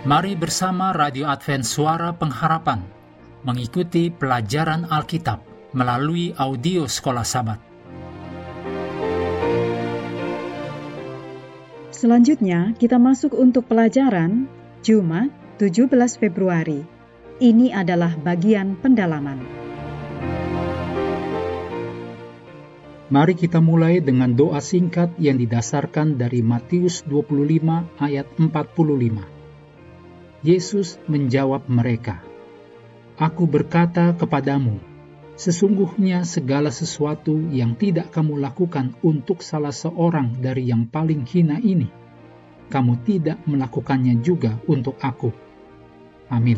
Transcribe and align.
Mari 0.00 0.32
bersama 0.32 0.96
Radio 0.96 1.28
Advent 1.28 1.60
Suara 1.60 2.16
Pengharapan 2.16 2.80
mengikuti 3.44 4.08
pelajaran 4.08 4.88
Alkitab 4.88 5.44
melalui 5.76 6.32
audio 6.40 6.88
Sekolah 6.88 7.20
Sabat. 7.20 7.60
Selanjutnya, 11.92 12.72
kita 12.80 12.96
masuk 12.96 13.36
untuk 13.36 13.68
pelajaran 13.68 14.48
Jumat 14.80 15.28
17 15.60 15.92
Februari. 16.16 16.80
Ini 17.36 17.76
adalah 17.76 18.16
bagian 18.16 18.80
pendalaman. 18.80 19.44
Mari 23.12 23.36
kita 23.36 23.60
mulai 23.60 24.00
dengan 24.00 24.32
doa 24.32 24.64
singkat 24.64 25.12
yang 25.20 25.36
didasarkan 25.36 26.16
dari 26.16 26.40
Matius 26.40 27.04
25 27.04 28.00
ayat 28.00 28.24
45. 28.40 29.39
Yesus 30.40 30.96
menjawab 31.04 31.68
mereka, 31.68 32.24
Aku 33.20 33.44
berkata 33.44 34.16
kepadamu, 34.16 34.80
sesungguhnya 35.36 36.24
segala 36.24 36.72
sesuatu 36.72 37.36
yang 37.52 37.76
tidak 37.76 38.08
kamu 38.08 38.40
lakukan 38.40 38.96
untuk 39.04 39.44
salah 39.44 39.76
seorang 39.76 40.40
dari 40.40 40.72
yang 40.72 40.88
paling 40.88 41.28
hina 41.28 41.60
ini, 41.60 41.92
kamu 42.72 43.04
tidak 43.04 43.36
melakukannya 43.44 44.24
juga 44.24 44.56
untuk 44.64 44.96
aku. 45.04 45.28
Amin. 46.32 46.56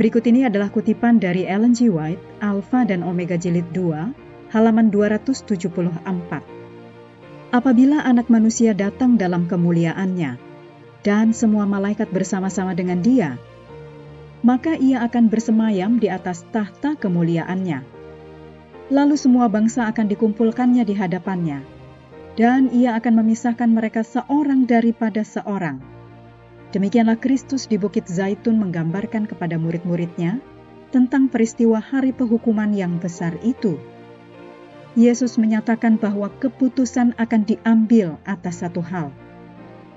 Berikut 0.00 0.24
ini 0.24 0.48
adalah 0.48 0.72
kutipan 0.72 1.20
dari 1.20 1.44
Ellen 1.44 1.76
G. 1.76 1.92
White, 1.92 2.40
Alpha 2.40 2.88
dan 2.88 3.04
Omega 3.04 3.36
Jilid 3.36 3.68
2, 3.76 4.25
halaman 4.54 4.94
274. 4.94 6.42
Apabila 7.50 8.02
anak 8.02 8.30
manusia 8.30 8.76
datang 8.76 9.18
dalam 9.18 9.50
kemuliaannya, 9.50 10.38
dan 11.06 11.30
semua 11.30 11.66
malaikat 11.66 12.10
bersama-sama 12.10 12.74
dengan 12.74 12.98
dia, 12.98 13.38
maka 14.42 14.74
ia 14.78 15.02
akan 15.06 15.30
bersemayam 15.30 15.98
di 15.98 16.10
atas 16.10 16.46
tahta 16.50 16.98
kemuliaannya. 16.98 17.82
Lalu 18.90 19.14
semua 19.18 19.50
bangsa 19.50 19.90
akan 19.90 20.06
dikumpulkannya 20.06 20.86
di 20.86 20.94
hadapannya, 20.94 21.62
dan 22.38 22.70
ia 22.70 22.94
akan 22.94 23.22
memisahkan 23.22 23.70
mereka 23.70 24.06
seorang 24.06 24.66
daripada 24.66 25.26
seorang. 25.26 25.82
Demikianlah 26.70 27.18
Kristus 27.18 27.66
di 27.66 27.78
Bukit 27.78 28.06
Zaitun 28.06 28.58
menggambarkan 28.62 29.26
kepada 29.26 29.58
murid-muridnya 29.58 30.38
tentang 30.94 31.26
peristiwa 31.26 31.82
hari 31.82 32.14
penghukuman 32.14 32.70
yang 32.74 32.98
besar 33.02 33.34
itu 33.42 33.78
Yesus 34.96 35.36
menyatakan 35.36 36.00
bahwa 36.00 36.32
keputusan 36.40 37.12
akan 37.20 37.44
diambil 37.44 38.16
atas 38.24 38.64
satu 38.64 38.80
hal. 38.80 39.12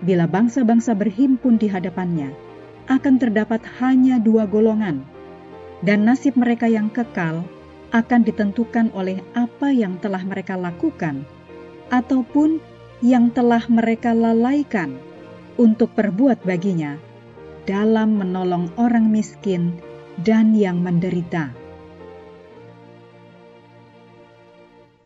Bila 0.03 0.27
bangsa-bangsa 0.27 0.91
berhimpun 0.91 1.55
di 1.55 1.71
hadapannya, 1.71 2.35
akan 2.91 3.15
terdapat 3.15 3.63
hanya 3.79 4.19
dua 4.19 4.43
golongan, 4.43 5.07
dan 5.87 6.03
nasib 6.03 6.35
mereka 6.35 6.67
yang 6.67 6.91
kekal 6.91 7.47
akan 7.95 8.21
ditentukan 8.27 8.91
oleh 8.91 9.23
apa 9.33 9.71
yang 9.71 9.95
telah 10.03 10.21
mereka 10.21 10.59
lakukan 10.59 11.23
ataupun 11.89 12.61
yang 12.99 13.31
telah 13.31 13.63
mereka 13.71 14.11
lalaikan 14.13 14.99
untuk 15.55 15.95
perbuat 15.95 16.43
baginya 16.43 16.99
dalam 17.63 18.19
menolong 18.19 18.69
orang 18.75 19.07
miskin 19.07 19.73
dan 20.21 20.53
yang 20.53 20.83
menderita. 20.83 21.58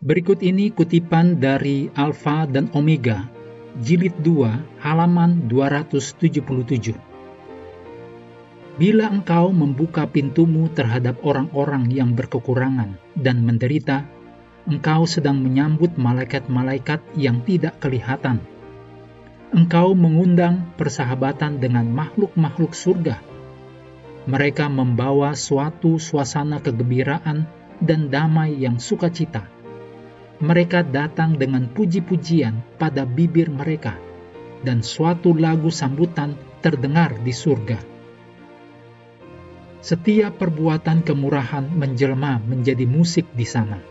Berikut 0.04 0.44
ini 0.44 0.68
kutipan 0.68 1.40
dari 1.40 1.88
Alfa 1.96 2.44
dan 2.44 2.68
Omega, 2.76 3.24
jilid 3.80 4.12
2, 4.20 4.84
halaman 4.84 5.48
277. 5.48 6.92
Bila 8.76 9.08
engkau 9.08 9.56
membuka 9.56 10.04
pintumu 10.04 10.68
terhadap 10.76 11.24
orang-orang 11.24 11.88
yang 11.88 12.20
berkekurangan 12.20 13.00
dan 13.16 13.48
menderita, 13.48 14.04
engkau 14.68 15.08
sedang 15.08 15.40
menyambut 15.40 15.96
malaikat-malaikat 15.96 17.00
yang 17.16 17.40
tidak 17.48 17.80
kelihatan. 17.80 18.44
Engkau 19.56 19.96
mengundang 19.96 20.68
persahabatan 20.76 21.64
dengan 21.64 21.88
makhluk-makhluk 21.88 22.76
surga. 22.76 23.24
Mereka 24.28 24.68
membawa 24.68 25.32
suatu 25.32 25.96
suasana 25.96 26.60
kegembiraan 26.60 27.48
dan 27.80 28.12
damai 28.12 28.60
yang 28.60 28.84
sukacita 28.84 29.53
mereka 30.42 30.82
datang 30.82 31.38
dengan 31.38 31.70
puji-pujian 31.70 32.78
pada 32.80 33.06
bibir 33.06 33.52
mereka, 33.54 34.00
dan 34.66 34.82
suatu 34.82 35.36
lagu 35.36 35.70
sambutan 35.70 36.34
terdengar 36.64 37.20
di 37.22 37.36
surga. 37.36 37.78
Setiap 39.84 40.40
perbuatan 40.40 41.04
kemurahan 41.04 41.68
menjelma 41.68 42.40
menjadi 42.48 42.88
musik 42.88 43.28
di 43.36 43.44
sana. 43.44 43.84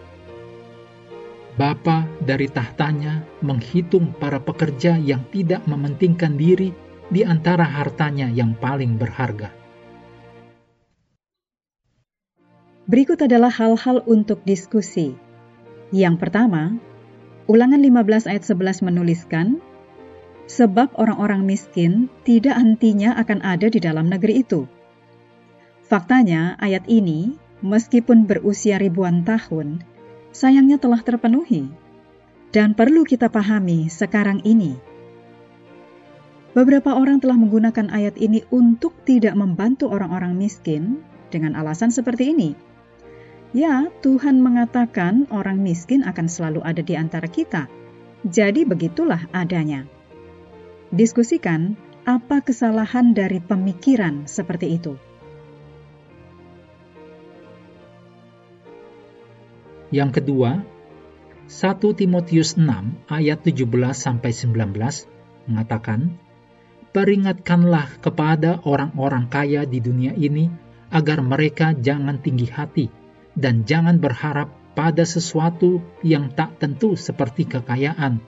Bapa 1.53 2.08
dari 2.16 2.48
tahtanya 2.48 3.28
menghitung 3.44 4.16
para 4.16 4.41
pekerja 4.41 4.97
yang 4.97 5.28
tidak 5.28 5.69
mementingkan 5.69 6.41
diri 6.41 6.72
di 7.12 7.20
antara 7.28 7.69
hartanya 7.69 8.32
yang 8.32 8.56
paling 8.56 8.97
berharga. 8.97 9.53
Berikut 12.88 13.20
adalah 13.20 13.53
hal-hal 13.53 14.00
untuk 14.09 14.41
diskusi. 14.48 15.12
Yang 15.92 16.16
pertama, 16.25 16.80
Ulangan 17.50 17.82
15 17.82 18.30
ayat 18.30 18.44
11 18.47 18.86
menuliskan, 18.86 19.58
Sebab 20.47 20.94
orang-orang 20.98 21.44
miskin 21.44 22.08
tidak 22.25 22.56
hentinya 22.56 23.12
akan 23.19 23.44
ada 23.44 23.69
di 23.69 23.76
dalam 23.76 24.10
negeri 24.10 24.41
itu. 24.41 24.64
Faktanya, 25.86 26.56
ayat 26.58 26.88
ini, 26.88 27.34
meskipun 27.60 28.25
berusia 28.25 28.80
ribuan 28.80 29.22
tahun, 29.22 29.84
sayangnya 30.32 30.80
telah 30.80 31.04
terpenuhi. 31.04 31.69
Dan 32.53 32.72
perlu 32.72 33.04
kita 33.04 33.28
pahami 33.32 33.88
sekarang 33.88 34.44
ini. 34.48 34.76
Beberapa 36.53 36.97
orang 36.97 37.20
telah 37.20 37.36
menggunakan 37.36 37.88
ayat 37.88 38.16
ini 38.20 38.44
untuk 38.53 38.92
tidak 39.09 39.32
membantu 39.36 39.88
orang-orang 39.88 40.36
miskin 40.36 41.00
dengan 41.32 41.56
alasan 41.56 41.88
seperti 41.88 42.32
ini 42.32 42.72
Ya, 43.53 43.93
Tuhan 44.01 44.41
mengatakan 44.41 45.29
orang 45.29 45.61
miskin 45.61 46.09
akan 46.09 46.25
selalu 46.25 46.65
ada 46.65 46.81
di 46.81 46.97
antara 46.97 47.29
kita. 47.29 47.69
Jadi 48.25 48.65
begitulah 48.65 49.29
adanya. 49.29 49.85
Diskusikan 50.89 51.77
apa 52.09 52.41
kesalahan 52.41 53.13
dari 53.13 53.45
pemikiran 53.45 54.25
seperti 54.25 54.81
itu. 54.81 54.97
Yang 59.93 60.25
kedua, 60.25 60.65
1 61.45 61.93
Timotius 61.93 62.57
6 62.57 63.05
ayat 63.13 63.45
17 63.45 63.69
sampai 63.93 64.33
19 64.33 65.05
mengatakan, 65.45 66.17
"Peringatkanlah 66.97 68.01
kepada 68.01 68.65
orang-orang 68.65 69.29
kaya 69.29 69.69
di 69.69 69.84
dunia 69.84 70.17
ini 70.17 70.49
agar 70.89 71.21
mereka 71.21 71.77
jangan 71.77 72.17
tinggi 72.17 72.49
hati." 72.49 73.02
Dan 73.38 73.65
jangan 73.65 73.98
berharap 73.98 74.53
pada 74.72 75.04
sesuatu 75.04 75.84
yang 76.00 76.32
tak 76.32 76.56
tentu 76.60 76.97
seperti 76.97 77.48
kekayaan, 77.48 78.20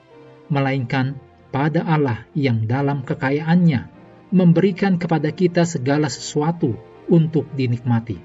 melainkan 0.49 1.17
pada 1.49 1.85
Allah 1.85 2.25
yang 2.37 2.69
dalam 2.69 3.01
kekayaannya 3.01 3.89
memberikan 4.33 4.97
kepada 4.99 5.31
kita 5.31 5.63
segala 5.63 6.09
sesuatu 6.09 6.75
untuk 7.09 7.45
dinikmati. 7.53 8.17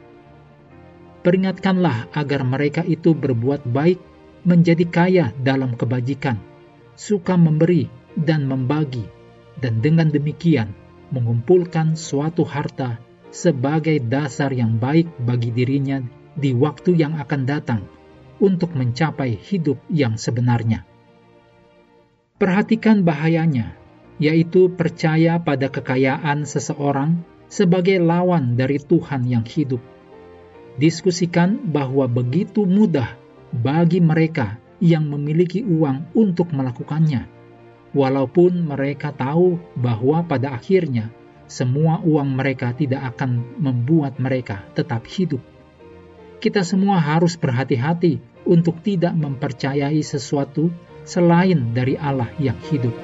Peringatkanlah 1.20 2.08
agar 2.16 2.43
mereka 2.49 2.81
itu 2.81 3.12
berbuat 3.12 3.69
baik, 3.69 4.00
menjadi 4.40 4.84
kaya 4.88 5.26
dalam 5.37 5.76
kebajikan, 5.76 6.40
suka 6.96 7.37
memberi 7.37 7.93
dan 8.16 8.49
membagi, 8.49 9.05
dan 9.60 9.84
dengan 9.84 10.08
demikian 10.08 10.72
mengumpulkan 11.12 11.93
suatu 11.93 12.49
harta 12.49 12.96
sebagai 13.31 14.03
dasar 14.03 14.50
yang 14.50 14.79
baik 14.79 15.06
bagi 15.23 15.55
dirinya 15.55 16.03
di 16.35 16.55
waktu 16.55 16.99
yang 16.99 17.19
akan 17.19 17.43
datang 17.47 17.82
untuk 18.43 18.75
mencapai 18.75 19.38
hidup 19.38 19.79
yang 19.91 20.19
sebenarnya. 20.19 20.87
Perhatikan 22.41 23.05
bahayanya, 23.05 23.77
yaitu 24.17 24.73
percaya 24.73 25.37
pada 25.38 25.69
kekayaan 25.69 26.49
seseorang 26.49 27.21
sebagai 27.53 28.00
lawan 28.00 28.56
dari 28.56 28.81
Tuhan 28.81 29.29
yang 29.29 29.44
hidup. 29.44 29.82
Diskusikan 30.81 31.61
bahwa 31.69 32.09
begitu 32.09 32.65
mudah 32.65 33.12
bagi 33.53 34.00
mereka 34.00 34.56
yang 34.81 35.05
memiliki 35.12 35.61
uang 35.61 36.09
untuk 36.17 36.56
melakukannya, 36.56 37.29
walaupun 37.93 38.65
mereka 38.65 39.12
tahu 39.12 39.61
bahwa 39.77 40.25
pada 40.25 40.56
akhirnya 40.56 41.12
semua 41.50 41.99
uang 42.06 42.38
mereka 42.38 42.70
tidak 42.70 43.19
akan 43.19 43.58
membuat 43.58 44.23
mereka 44.23 44.62
tetap 44.79 45.02
hidup 45.11 45.43
kita 46.41 46.64
semua 46.64 46.97
harus 46.97 47.37
berhati-hati 47.37 48.17
untuk 48.49 48.81
tidak 48.81 49.12
mempercayai 49.12 50.00
sesuatu 50.00 50.73
selain 51.05 51.76
dari 51.76 52.00
Allah 52.00 52.32
yang 52.41 52.56
hidup. 52.73 52.97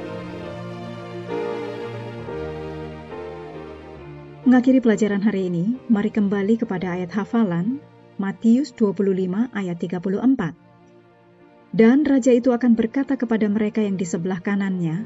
Mengakhiri 4.48 4.80
pelajaran 4.80 5.20
hari 5.20 5.52
ini, 5.52 5.76
mari 5.92 6.08
kembali 6.08 6.64
kepada 6.64 6.96
ayat 6.96 7.12
hafalan 7.12 7.76
Matius 8.16 8.72
25 8.72 9.52
ayat 9.52 9.76
34. 9.76 11.76
Dan 11.76 12.08
raja 12.08 12.32
itu 12.32 12.56
akan 12.56 12.72
berkata 12.72 13.20
kepada 13.20 13.44
mereka 13.52 13.84
yang 13.84 14.00
di 14.00 14.08
sebelah 14.08 14.40
kanannya, 14.40 15.04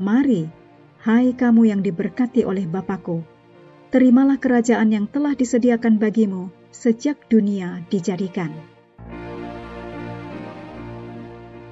Mari, 0.00 0.48
hai 1.00 1.32
kamu 1.32 1.72
yang 1.72 1.80
diberkati 1.80 2.44
oleh 2.44 2.68
Bapakku, 2.68 3.24
terimalah 3.88 4.36
kerajaan 4.36 4.92
yang 4.92 5.08
telah 5.08 5.32
disediakan 5.32 5.96
bagimu 5.96 6.52
sejak 6.68 7.16
dunia 7.32 7.80
dijadikan. 7.88 8.52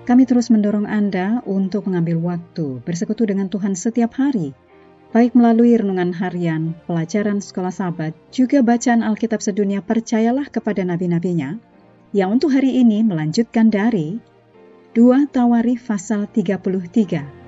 Kami 0.08 0.24
terus 0.24 0.48
mendorong 0.48 0.88
Anda 0.88 1.44
untuk 1.44 1.84
mengambil 1.84 2.16
waktu 2.24 2.80
bersekutu 2.80 3.28
dengan 3.28 3.52
Tuhan 3.52 3.76
setiap 3.76 4.16
hari, 4.16 4.56
baik 5.12 5.36
melalui 5.36 5.76
renungan 5.76 6.16
harian, 6.16 6.72
pelajaran 6.88 7.44
sekolah 7.44 7.68
sahabat, 7.68 8.16
juga 8.32 8.64
bacaan 8.64 9.04
Alkitab 9.04 9.44
sedunia 9.44 9.84
percayalah 9.84 10.48
kepada 10.48 10.80
nabi-nabinya, 10.88 11.60
yang 12.16 12.32
untuk 12.40 12.56
hari 12.56 12.80
ini 12.80 13.04
melanjutkan 13.04 13.68
dari 13.68 14.16
2 14.96 15.28
Tawarikh 15.28 15.84
pasal 15.84 16.24
33. 16.32 17.47